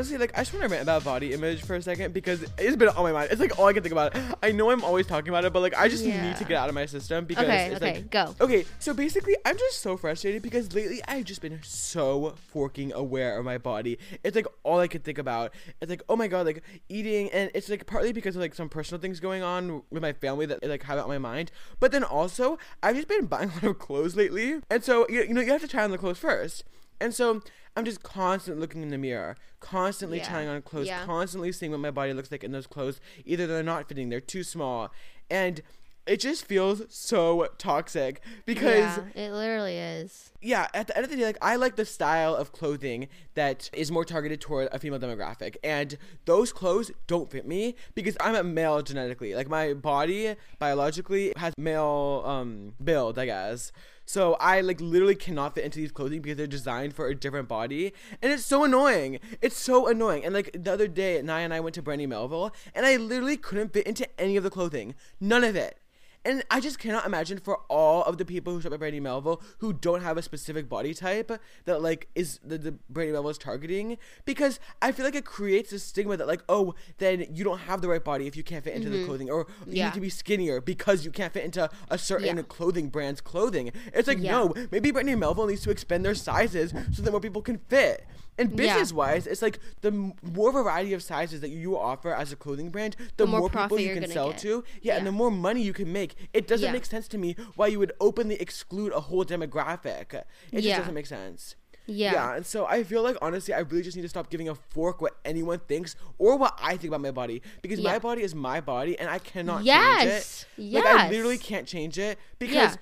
Honestly, 0.00 0.16
like 0.16 0.32
I 0.34 0.40
just 0.40 0.54
want 0.54 0.62
to 0.62 0.68
rant 0.70 0.82
about 0.82 1.04
body 1.04 1.34
image 1.34 1.60
for 1.62 1.76
a 1.76 1.82
second 1.82 2.14
because 2.14 2.42
it's 2.56 2.76
been 2.76 2.88
on 2.88 3.02
my 3.02 3.12
mind. 3.12 3.28
It's 3.30 3.40
like 3.40 3.58
all 3.58 3.66
I 3.66 3.74
can 3.74 3.82
think 3.82 3.92
about. 3.92 4.16
I 4.42 4.50
know 4.50 4.70
I'm 4.70 4.82
always 4.82 5.06
talking 5.06 5.28
about 5.28 5.44
it, 5.44 5.52
but 5.52 5.60
like 5.60 5.76
I 5.76 5.88
just 5.88 6.04
Yeah. 6.04 6.22
need 6.22 6.36
to 6.36 6.44
get 6.44 6.56
out 6.56 6.70
of 6.70 6.74
my 6.74 6.86
system 6.86 7.26
because 7.26 7.44
Okay, 7.44 7.66
it's 7.66 7.76
okay, 7.82 7.94
like 7.94 8.10
go. 8.10 8.34
Okay, 8.40 8.64
so 8.78 8.94
basically, 8.94 9.36
I'm 9.44 9.58
just 9.58 9.80
so 9.82 9.98
frustrated 9.98 10.40
because 10.40 10.72
lately 10.74 11.02
I've 11.06 11.24
just 11.26 11.42
been 11.42 11.60
so 11.62 12.34
forking 12.50 12.94
aware 12.94 13.38
of 13.38 13.44
my 13.44 13.58
body. 13.58 13.98
It's 14.24 14.34
like 14.34 14.46
all 14.62 14.78
I 14.80 14.88
could 14.88 15.04
think 15.04 15.18
about. 15.18 15.52
It's 15.82 15.90
like, 15.90 16.02
oh 16.08 16.16
my 16.16 16.28
god, 16.28 16.46
like 16.46 16.62
eating, 16.88 17.28
and 17.30 17.50
it's 17.54 17.68
like 17.68 17.84
partly 17.86 18.12
because 18.12 18.36
of 18.36 18.40
like 18.40 18.54
some 18.54 18.70
personal 18.70 19.02
things 19.02 19.20
going 19.20 19.42
on 19.42 19.82
with 19.90 20.00
my 20.00 20.14
family 20.14 20.46
that 20.46 20.64
like 20.66 20.82
have 20.84 20.96
it 20.96 21.02
on 21.02 21.08
my 21.08 21.18
mind. 21.18 21.50
But 21.78 21.92
then 21.92 22.04
also, 22.04 22.58
I've 22.82 22.96
just 22.96 23.08
been 23.08 23.26
buying 23.26 23.50
a 23.50 23.54
lot 23.54 23.64
of 23.64 23.78
clothes 23.78 24.16
lately, 24.16 24.60
and 24.70 24.82
so 24.82 25.06
you, 25.10 25.22
you 25.24 25.34
know 25.34 25.42
you 25.42 25.52
have 25.52 25.60
to 25.60 25.68
try 25.68 25.84
on 25.84 25.90
the 25.90 25.98
clothes 25.98 26.18
first. 26.18 26.64
And 27.00 27.14
so 27.14 27.40
I'm 27.76 27.84
just 27.84 28.02
constantly 28.02 28.60
looking 28.60 28.82
in 28.82 28.88
the 28.88 28.98
mirror, 28.98 29.36
constantly 29.60 30.18
Yeah. 30.18 30.28
trying 30.28 30.48
on 30.48 30.60
clothes, 30.62 30.88
Yeah. 30.88 31.04
constantly 31.04 31.52
seeing 31.52 31.70
what 31.72 31.80
my 31.80 31.90
body 31.90 32.12
looks 32.12 32.30
like 32.30 32.44
in 32.44 32.52
those 32.52 32.66
clothes. 32.66 33.00
Either 33.24 33.46
they're 33.46 33.62
not 33.62 33.88
fitting, 33.88 34.08
they're 34.08 34.20
too 34.20 34.42
small, 34.42 34.92
and 35.30 35.62
it 36.06 36.18
just 36.18 36.46
feels 36.46 36.82
so 36.88 37.46
toxic 37.58 38.20
because 38.44 38.96
yeah, 38.96 39.26
it 39.26 39.32
literally 39.32 39.76
is. 39.76 40.30
yeah, 40.40 40.66
at 40.74 40.88
the 40.88 40.96
end 40.96 41.04
of 41.04 41.10
the 41.10 41.16
day, 41.16 41.24
like 41.26 41.38
I 41.40 41.54
like 41.56 41.76
the 41.76 41.84
style 41.84 42.34
of 42.34 42.50
clothing 42.52 43.06
that 43.34 43.70
is 43.72 43.92
more 43.92 44.04
targeted 44.04 44.40
toward 44.40 44.68
a 44.72 44.78
female 44.80 44.98
demographic, 44.98 45.56
and 45.62 45.96
those 46.24 46.52
clothes 46.52 46.90
don't 47.06 47.30
fit 47.30 47.46
me 47.46 47.76
because 47.94 48.16
I'm 48.18 48.34
a 48.34 48.42
male 48.42 48.82
genetically. 48.82 49.34
Like 49.34 49.48
my 49.48 49.72
body 49.74 50.34
biologically 50.58 51.32
has 51.36 51.52
male 51.56 52.22
um 52.26 52.74
build, 52.82 53.18
I 53.18 53.26
guess. 53.26 53.70
So 54.10 54.34
I 54.40 54.60
like 54.60 54.80
literally 54.80 55.14
cannot 55.14 55.54
fit 55.54 55.64
into 55.64 55.78
these 55.78 55.92
clothing 55.92 56.20
because 56.20 56.36
they're 56.36 56.48
designed 56.48 56.94
for 56.94 57.06
a 57.06 57.14
different 57.14 57.46
body, 57.46 57.92
and 58.20 58.32
it's 58.32 58.44
so 58.44 58.64
annoying. 58.64 59.20
It's 59.40 59.56
so 59.56 59.86
annoying. 59.86 60.24
And 60.24 60.34
like 60.34 60.50
the 60.52 60.72
other 60.72 60.88
day, 60.88 61.22
Naya 61.22 61.44
and 61.44 61.54
I 61.54 61.60
went 61.60 61.76
to 61.76 61.82
Brandy 61.82 62.08
Melville, 62.08 62.52
and 62.74 62.84
I 62.84 62.96
literally 62.96 63.36
couldn't 63.36 63.72
fit 63.72 63.86
into 63.86 64.08
any 64.20 64.36
of 64.36 64.42
the 64.42 64.50
clothing, 64.50 64.96
none 65.20 65.44
of 65.44 65.54
it. 65.54 65.78
And 66.24 66.44
I 66.50 66.60
just 66.60 66.78
cannot 66.78 67.06
imagine 67.06 67.38
for 67.38 67.60
all 67.68 68.02
of 68.04 68.18
the 68.18 68.24
people 68.26 68.52
who 68.52 68.60
shop 68.60 68.72
at 68.72 68.78
Brandy 68.78 69.00
Melville 69.00 69.40
who 69.58 69.72
don't 69.72 70.02
have 70.02 70.18
a 70.18 70.22
specific 70.22 70.68
body 70.68 70.92
type 70.92 71.32
that 71.64 71.80
like 71.80 72.08
is 72.14 72.38
the, 72.44 72.58
the 72.58 72.72
Brandy 72.90 73.12
Melville 73.12 73.30
is 73.30 73.38
targeting 73.38 73.96
because 74.26 74.60
I 74.82 74.92
feel 74.92 75.06
like 75.06 75.14
it 75.14 75.24
creates 75.24 75.72
a 75.72 75.78
stigma 75.78 76.18
that 76.18 76.26
like 76.26 76.42
oh 76.48 76.74
then 76.98 77.26
you 77.32 77.42
don't 77.42 77.60
have 77.60 77.80
the 77.80 77.88
right 77.88 78.04
body 78.04 78.26
if 78.26 78.36
you 78.36 78.42
can't 78.42 78.62
fit 78.62 78.74
into 78.74 78.90
the 78.90 78.98
mm-hmm. 78.98 79.06
clothing 79.06 79.30
or 79.30 79.46
you 79.66 79.74
Yeah. 79.76 79.86
need 79.86 79.94
to 79.94 80.00
be 80.00 80.10
skinnier 80.10 80.60
because 80.60 81.04
you 81.06 81.10
can't 81.10 81.32
fit 81.32 81.44
into 81.44 81.70
a 81.88 81.96
certain 81.96 82.36
Yeah. 82.36 82.42
clothing 82.42 82.90
brand's 82.90 83.22
clothing. 83.22 83.72
It's 83.94 84.06
like 84.08 84.18
Yeah. 84.18 84.32
no, 84.32 84.54
maybe 84.70 84.90
Brandy 84.90 85.14
Melville 85.14 85.46
needs 85.46 85.62
to 85.62 85.70
expand 85.70 86.04
their 86.04 86.14
sizes 86.14 86.74
so 86.92 87.02
that 87.02 87.10
more 87.10 87.20
people 87.20 87.40
can 87.42 87.58
fit. 87.68 88.06
And 88.38 88.56
business 88.56 88.90
wise, 88.92 89.26
it's 89.26 89.42
like 89.42 89.58
the 89.82 89.90
more 90.22 90.50
variety 90.50 90.94
of 90.94 91.02
sizes 91.02 91.40
that 91.42 91.50
you 91.50 91.76
offer 91.78 92.14
as 92.14 92.32
a 92.32 92.36
clothing 92.36 92.70
brand, 92.70 92.96
the, 93.16 93.24
The 93.24 93.26
more 93.26 93.40
more, 93.40 93.50
people 93.50 93.78
you 93.78 93.92
can 93.94 94.10
sell 94.10 94.30
get. 94.30 94.38
to. 94.40 94.64
Yeah, 94.80 94.96
and 94.96 95.06
the 95.06 95.12
more 95.12 95.30
money 95.30 95.62
you 95.62 95.74
can 95.74 95.92
make 95.92 96.14
it 96.32 96.48
doesn't 96.48 96.64
Yeah. 96.66 96.72
make 96.72 96.86
sense 96.86 97.06
to 97.08 97.18
me 97.18 97.36
why 97.56 97.66
you 97.66 97.78
would 97.78 97.92
openly 98.00 98.36
exclude 98.36 98.92
a 98.94 99.00
whole 99.00 99.24
demographic. 99.26 100.14
It 100.52 100.62
just 100.62 100.78
doesn't 100.78 100.94
make 100.94 101.06
sense. 101.06 101.54
Yeah. 101.86 102.12
Yeah, 102.12 102.36
and 102.36 102.46
so 102.46 102.66
I 102.66 102.84
feel 102.84 103.02
like 103.02 103.16
honestly, 103.20 103.52
I 103.52 103.60
really 103.60 103.82
just 103.82 103.96
need 103.96 104.02
to 104.02 104.08
stop 104.08 104.30
giving 104.30 104.48
a 104.48 104.54
fork 104.54 105.00
what 105.02 105.16
anyone 105.24 105.58
thinks 105.58 105.96
or 106.18 106.36
what 106.38 106.56
I 106.62 106.76
think 106.76 106.88
about 106.92 107.00
my 107.00 107.10
body 107.10 107.42
because 107.62 107.80
my 107.80 107.98
body 107.98 108.22
is 108.22 108.34
my 108.34 108.60
body 108.60 108.98
and 108.98 109.10
I 109.10 109.18
cannot 109.18 109.64
Yes. 109.64 110.46
change 110.56 110.68
it. 110.68 110.72
Yes. 110.72 110.84
Like 110.84 110.94
I 110.94 111.10
literally 111.10 111.38
can't 111.38 111.66
change 111.66 111.98
it 111.98 112.18
because. 112.38 112.54
Yeah. 112.54 112.76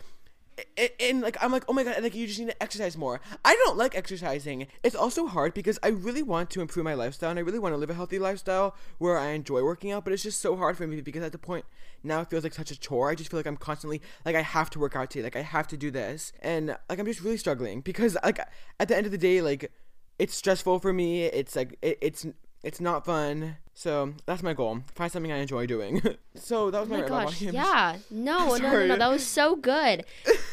And, 1.01 1.21
like 1.21 1.37
I'm 1.41 1.53
like 1.53 1.65
oh 1.69 1.73
my 1.73 1.85
god 1.85 2.03
like 2.03 2.15
you 2.15 2.27
just 2.27 2.39
need 2.39 2.51
to 2.51 2.63
exercise 2.63 2.97
more. 2.97 3.21
I 3.45 3.55
don't 3.65 3.77
like 3.77 3.97
exercising. 3.97 4.67
It's 4.83 4.95
also 4.95 5.27
hard 5.27 5.55
because 5.55 5.79
I 5.83 5.89
really 5.89 6.23
want 6.23 6.51
to 6.51 6.61
improve 6.61 6.85
my 6.85 6.95
lifestyle 6.95 7.31
and 7.31 7.39
I 7.39 7.43
really 7.43 7.59
want 7.59 7.73
to 7.73 7.77
live 7.77 7.91
a 7.91 7.95
healthy 7.95 8.19
lifestyle 8.19 8.75
where 8.99 9.19
I 9.19 9.31
enjoy 9.31 9.63
working 9.63 9.93
out. 9.93 10.05
But 10.05 10.13
it's 10.13 10.23
just 10.23 10.41
so 10.41 10.57
hard 10.57 10.77
for 10.77 10.87
me 10.87 11.01
because 11.01 11.23
at 11.23 11.33
the 11.33 11.39
point 11.39 11.65
now 12.03 12.21
it 12.21 12.31
feels 12.31 12.45
like 12.45 12.55
such 12.55 12.71
a 12.71 12.79
chore. 12.79 13.11
I 13.11 13.15
just 13.15 13.31
feel 13.31 13.39
like 13.39 13.47
I'm 13.47 13.57
constantly 13.57 14.01
like 14.25 14.37
I 14.37 14.43
have 14.43 14.71
to 14.71 14.79
work 14.79 14.97
out 14.97 15.11
today. 15.11 15.25
Like 15.25 15.37
I 15.37 15.43
have 15.43 15.69
to 15.69 15.77
do 15.77 15.91
this 15.91 16.33
and 16.41 16.77
like 16.89 16.99
I'm 16.99 17.07
just 17.07 17.23
really 17.23 17.37
struggling 17.37 17.81
because 17.81 18.17
like 18.23 18.41
at 18.81 18.89
the 18.89 18.97
end 18.97 19.07
of 19.07 19.13
the 19.13 19.19
day 19.19 19.41
like 19.41 19.73
it's 20.19 20.35
stressful 20.35 20.81
for 20.81 20.93
me. 20.93 21.25
It's 21.25 21.55
like 21.57 21.79
it, 21.83 21.99
it's 22.01 22.27
it's 22.63 22.81
not 22.81 23.05
fun. 23.05 23.57
So 23.75 24.15
that's 24.27 24.43
my 24.43 24.55
goal. 24.55 24.81
Find 24.97 25.11
something 25.13 25.31
I 25.31 25.37
enjoy 25.39 25.67
doing. 25.67 26.03
so 26.35 26.71
that 26.73 26.81
was 26.81 26.89
Oh 26.91 26.93
my, 26.95 27.01
my 27.03 27.09
gosh. 27.09 27.41
Yeah. 27.43 27.97
No, 28.11 28.57
no, 28.57 28.71
no, 28.71 28.87
no. 28.89 28.97
That 28.97 29.09
was 29.11 29.25
so 29.25 29.55
good. 29.55 30.05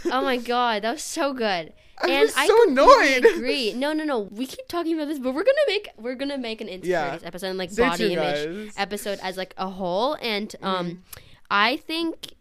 Oh 0.06 0.22
my 0.22 0.38
god, 0.54 0.84
that 0.84 0.92
was 0.94 1.04
so 1.04 1.34
good. 1.34 1.74
I 2.04 2.08
and 2.10 2.22
was 2.22 2.34
I 2.38 2.46
so 2.48 2.70
annoyed. 2.70 3.26
agree. 3.26 3.74
No, 3.74 3.94
no, 3.94 4.04
no. 4.04 4.20
We 4.20 4.46
keep 4.46 4.68
talking 4.68 4.94
about 4.94 5.08
this, 5.08 5.18
but 5.18 5.34
we're 5.34 5.44
gonna 5.44 5.58
make 5.68 5.90
we're 5.98 6.16
gonna 6.16 6.38
make 6.38 6.62
an 6.62 6.68
insecurities 6.68 7.22
Yeah. 7.24 7.28
episode 7.28 7.48
and 7.48 7.58
like 7.58 7.72
Stay 7.72 7.88
body 7.88 8.14
image 8.14 8.46
guys. 8.68 8.74
Episode 8.78 9.20
as 9.24 9.38
like 9.38 9.54
a 9.58 9.70
whole. 9.70 10.16
And 10.22 10.54
um, 10.62 11.04
I 11.50 11.78
think 11.78 12.34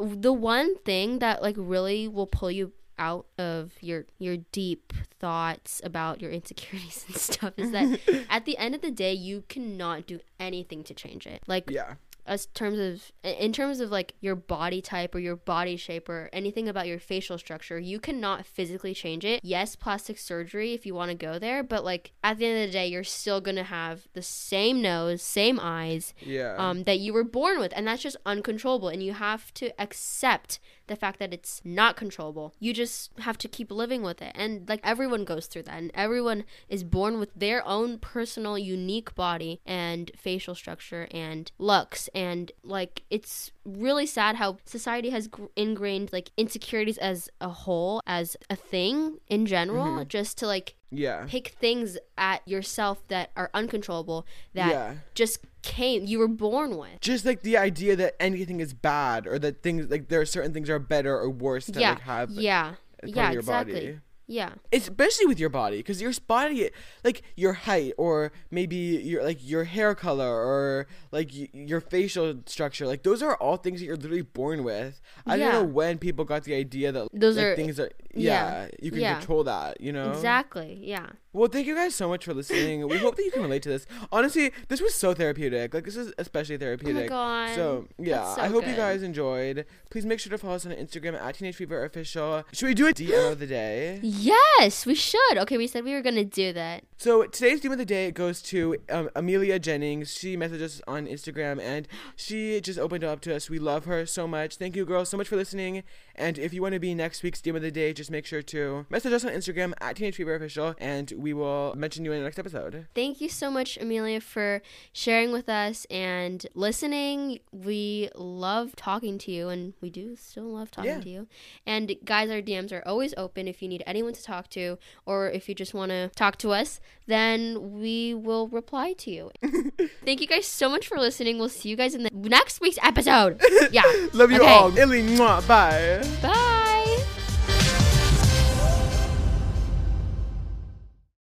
the 0.00 0.32
one 0.32 0.76
thing 0.78 1.18
that 1.20 1.40
like 1.42 1.54
really 1.58 2.08
will 2.08 2.26
pull 2.26 2.50
you 2.50 2.72
out 3.08 3.26
of 3.38 3.72
your 3.80 4.00
your 4.18 4.36
deep 4.52 4.92
thoughts 5.18 5.80
about 5.84 6.20
your 6.22 6.30
insecurities 6.30 7.04
and 7.08 7.16
stuff 7.30 7.52
is 7.56 7.70
that 7.72 7.98
at 8.30 8.44
the 8.44 8.56
end 8.58 8.74
of 8.74 8.80
the 8.80 8.90
day 9.04 9.12
you 9.12 9.44
cannot 9.48 10.06
do 10.06 10.20
anything 10.38 10.82
to 10.84 10.94
change 10.94 11.26
it 11.26 11.42
like 11.46 11.64
Yeah. 11.68 11.94
as 12.26 12.46
terms 12.60 12.78
of 12.78 12.94
in 13.24 13.52
terms 13.52 13.80
of 13.80 13.90
like 13.90 14.14
your 14.20 14.36
body 14.36 14.80
type 14.80 15.12
or 15.16 15.18
your 15.18 15.34
body 15.54 15.76
shape 15.76 16.08
or 16.08 16.28
anything 16.32 16.68
about 16.68 16.86
your 16.86 17.00
facial 17.00 17.36
structure 17.38 17.78
you 17.80 17.98
cannot 17.98 18.46
physically 18.46 18.94
change 18.94 19.24
it 19.24 19.40
yes 19.42 19.74
plastic 19.84 20.16
surgery 20.18 20.72
if 20.74 20.86
you 20.86 20.94
want 20.94 21.10
to 21.10 21.16
go 21.28 21.32
there 21.46 21.62
but 21.72 21.82
like 21.84 22.12
at 22.22 22.38
the 22.38 22.46
end 22.46 22.56
of 22.62 22.68
the 22.68 22.72
day 22.72 22.86
you're 22.86 23.02
still 23.20 23.40
gonna 23.40 23.64
have 23.80 24.06
the 24.18 24.22
same 24.22 24.80
nose 24.90 25.20
same 25.22 25.58
eyes 25.60 26.14
Yeah. 26.20 26.54
um, 26.64 26.84
that 26.84 26.98
you 27.04 27.12
were 27.12 27.24
born 27.38 27.58
with 27.58 27.72
and 27.76 27.84
that's 27.86 28.02
just 28.08 28.16
uncontrollable 28.24 28.88
and 28.94 29.02
you 29.02 29.14
have 29.14 29.52
to 29.54 29.66
accept 29.86 30.60
the 30.92 30.96
fact 30.96 31.18
that 31.18 31.32
it's 31.32 31.60
not 31.64 31.96
controllable. 31.96 32.54
You 32.60 32.72
just 32.72 33.10
have 33.20 33.38
to 33.38 33.48
keep 33.48 33.70
living 33.70 34.02
with 34.02 34.20
it. 34.20 34.32
And 34.34 34.68
like 34.68 34.80
everyone 34.84 35.24
goes 35.24 35.46
through 35.46 35.64
that. 35.64 35.78
And 35.78 35.90
everyone 35.94 36.44
is 36.68 36.84
born 36.84 37.18
with 37.18 37.30
their 37.34 37.66
own 37.66 37.98
personal 37.98 38.58
unique 38.58 39.14
body 39.14 39.60
and 39.64 40.10
facial 40.16 40.54
structure 40.54 41.08
and 41.10 41.50
looks. 41.58 42.08
And 42.14 42.52
like 42.62 43.02
it's 43.10 43.50
really 43.64 44.06
sad 44.06 44.36
how 44.36 44.58
society 44.64 45.10
has 45.10 45.28
gr- 45.28 45.46
ingrained 45.56 46.12
like 46.12 46.30
insecurities 46.36 46.98
as 46.98 47.30
a 47.40 47.48
whole 47.48 48.00
as 48.06 48.36
a 48.50 48.56
thing 48.56 49.18
in 49.28 49.46
general 49.46 49.86
mm-hmm. 49.86 50.08
just 50.08 50.36
to 50.38 50.46
like 50.46 50.74
yeah. 50.90 51.24
pick 51.28 51.48
things 51.60 51.96
at 52.18 52.46
yourself 52.46 53.06
that 53.08 53.30
are 53.36 53.50
uncontrollable 53.54 54.26
that 54.54 54.70
Yeah. 54.70 54.94
just 55.14 55.38
came 55.62 56.04
you 56.04 56.18
were 56.18 56.28
born 56.28 56.76
with. 56.76 57.00
Just 57.00 57.24
like 57.24 57.42
the 57.42 57.56
idea 57.56 57.96
that 57.96 58.20
anything 58.20 58.60
is 58.60 58.74
bad 58.74 59.26
or 59.26 59.38
that 59.38 59.62
things 59.62 59.90
like 59.90 60.08
there 60.08 60.20
are 60.20 60.26
certain 60.26 60.52
things 60.52 60.68
are 60.68 60.78
better 60.78 61.16
or 61.16 61.30
worse 61.30 61.66
to 61.66 61.80
yeah. 61.80 61.90
like 61.90 62.00
have 62.00 62.30
yeah. 62.30 62.74
yeah 63.04 63.30
your 63.30 63.40
exactly 63.40 63.74
body. 63.74 63.98
Yeah. 64.26 64.52
Especially 64.72 65.26
with 65.26 65.38
your 65.38 65.48
body 65.50 65.78
because 65.78 66.00
your 66.00 66.12
body 66.26 66.70
like 67.04 67.22
your 67.36 67.52
height 67.52 67.92
or 67.98 68.32
maybe 68.50 68.76
your 68.76 69.22
like 69.22 69.38
your 69.40 69.64
hair 69.64 69.94
color 69.94 70.26
or 70.32 70.86
like 71.10 71.30
y- 71.36 71.48
your 71.52 71.80
facial 71.80 72.36
structure 72.46 72.86
like 72.86 73.02
those 73.02 73.22
are 73.22 73.36
all 73.36 73.56
things 73.56 73.80
that 73.80 73.86
you're 73.86 73.96
literally 73.96 74.22
born 74.22 74.64
with. 74.64 75.00
I 75.26 75.36
Yeah. 75.36 75.52
don't 75.52 75.52
know 75.54 75.64
when 75.72 75.98
people 75.98 76.24
got 76.24 76.44
the 76.44 76.54
idea 76.54 76.92
that 76.92 77.08
Those 77.12 77.36
like, 77.36 77.46
are- 77.46 77.56
things 77.56 77.78
are 77.80 77.90
yeah, 78.14 78.64
yeah, 78.64 78.68
you 78.82 78.90
can 78.90 79.00
yeah. 79.00 79.14
control 79.18 79.44
that 79.44 79.80
you 79.80 79.92
know? 79.92 80.10
Exactly 80.12 80.78
yeah. 80.82 81.06
Well 81.34 81.48
thank 81.48 81.66
you 81.66 81.74
guys 81.74 81.94
so 81.94 82.08
much 82.08 82.24
for 82.26 82.34
listening. 82.34 82.86
We 82.88 82.98
hope 82.98 83.16
that 83.16 83.24
you 83.24 83.30
can 83.30 83.42
relate 83.42 83.62
to 83.62 83.70
this. 83.70 83.86
Honestly 84.12 84.52
this 84.68 84.80
was 84.80 84.94
so 84.94 85.14
therapeutic. 85.14 85.74
Like 85.74 85.84
this 85.84 85.96
is 85.96 86.12
especially 86.18 86.56
therapeutic 86.58 87.10
Oh 87.10 87.14
my 87.14 87.46
God. 87.48 87.54
so 87.54 87.88
yeah 87.98 88.34
so 88.34 88.40
i 88.42 88.48
hope 88.48 88.66
you 88.66 88.76
guys 88.76 89.02
enjoyed. 89.02 89.66
Please 89.90 90.06
make 90.06 90.20
sure 90.20 90.30
to 90.30 90.38
follow 90.38 90.54
us 90.54 90.64
on 90.66 90.72
instagram 90.72 91.20
at 91.20 91.34
teenage 91.34 91.56
fever 91.56 91.84
official. 91.84 92.44
Should 92.52 92.66
we 92.66 92.74
do 92.74 92.86
a 92.86 92.92
dm 92.92 93.32
of 93.32 93.38
the 93.38 93.46
day 93.46 93.98
yes 94.20 94.84
we 94.84 94.94
should 94.94 95.38
okay 95.38 95.56
we 95.56 95.66
said 95.66 95.84
we 95.84 95.92
were 95.92 96.02
gonna 96.02 96.24
do 96.24 96.52
that 96.52 96.84
So 96.98 97.24
today's 97.24 97.60
theme 97.60 97.72
of 97.72 97.78
the 97.78 97.84
day 97.84 98.10
goes 98.12 98.40
to 98.42 98.76
um, 98.88 99.10
Amelia 99.16 99.58
Jennings. 99.58 100.14
She 100.16 100.36
messaged 100.36 100.62
us 100.62 100.80
on 100.86 101.06
Instagram 101.08 101.60
and 101.60 101.88
she 102.14 102.60
just 102.60 102.78
opened 102.78 103.02
up 103.02 103.20
to 103.22 103.34
us. 103.34 103.50
We 103.50 103.58
love 103.58 103.86
her 103.86 104.06
so 104.06 104.28
much. 104.28 104.54
Thank 104.56 104.76
you, 104.76 104.84
girls, 104.84 105.08
so 105.08 105.16
much 105.16 105.26
for 105.26 105.34
listening. 105.34 105.82
And 106.14 106.38
if 106.38 106.54
you 106.54 106.62
want 106.62 106.74
to 106.74 106.78
be 106.78 106.94
next 106.94 107.24
week's 107.24 107.40
theme 107.40 107.56
of 107.56 107.62
the 107.62 107.72
day, 107.72 107.92
just 107.92 108.08
make 108.12 108.24
sure 108.24 108.40
to 108.54 108.86
message 108.88 109.12
us 109.12 109.24
on 109.24 109.32
Instagram 109.32 109.72
at 109.80 109.96
Teenage 109.96 110.14
Fever 110.14 110.36
Official, 110.36 110.76
and 110.78 111.12
we 111.16 111.32
will 111.32 111.74
mention 111.76 112.04
you 112.04 112.12
in 112.12 112.18
the 112.20 112.24
next 112.24 112.38
episode. 112.38 112.86
thank 112.94 113.20
you 113.20 113.28
so 113.28 113.50
much 113.50 113.76
amelia 113.80 114.20
for 114.20 114.62
sharing 114.92 115.32
with 115.32 115.48
us 115.48 115.84
and 115.90 116.46
listening 116.54 117.40
we 117.50 118.10
love 118.14 118.76
talking 118.76 119.18
to 119.18 119.32
you 119.32 119.48
and 119.48 119.72
we 119.80 119.90
do 119.90 120.14
still 120.14 120.44
love 120.54 120.70
talking 120.70 120.90
Yeah. 120.90 121.00
to 121.00 121.08
you 121.08 121.26
and 121.66 121.96
guys 122.04 122.30
our 122.30 122.40
dms 122.42 122.70
are 122.70 122.82
always 122.86 123.12
open 123.16 123.48
if 123.48 123.60
you 123.60 123.68
need 123.68 123.82
anyone 124.02 124.12
to 124.14 124.22
talk 124.22 124.48
to 124.50 124.76
or 125.06 125.30
if 125.30 125.48
you 125.48 125.54
just 125.54 125.72
want 125.74 125.90
to 125.90 126.08
talk 126.16 126.36
to 126.36 126.50
us 126.50 126.80
then 127.06 127.78
we 127.80 128.14
will 128.14 128.48
reply 128.48 128.92
to 128.92 129.10
you 129.10 129.30
thank 130.04 130.20
you 130.20 130.26
guys 130.26 130.46
so 130.46 130.68
much 130.68 130.86
for 130.88 130.98
listening 130.98 131.38
we'll 131.38 131.48
see 131.48 131.68
you 131.68 131.76
guys 131.76 131.94
in 131.94 132.02
the 132.02 132.10
next 132.12 132.60
week's 132.60 132.78
episode 132.82 133.40
yeah 133.70 133.82
Love 134.12 134.30
you 134.30 134.40
Okay. 134.42 134.52
all. 134.52 134.76
Illy, 134.76 135.02
mwah, 135.02 135.46
bye. 135.46 136.02
bye 136.20 136.61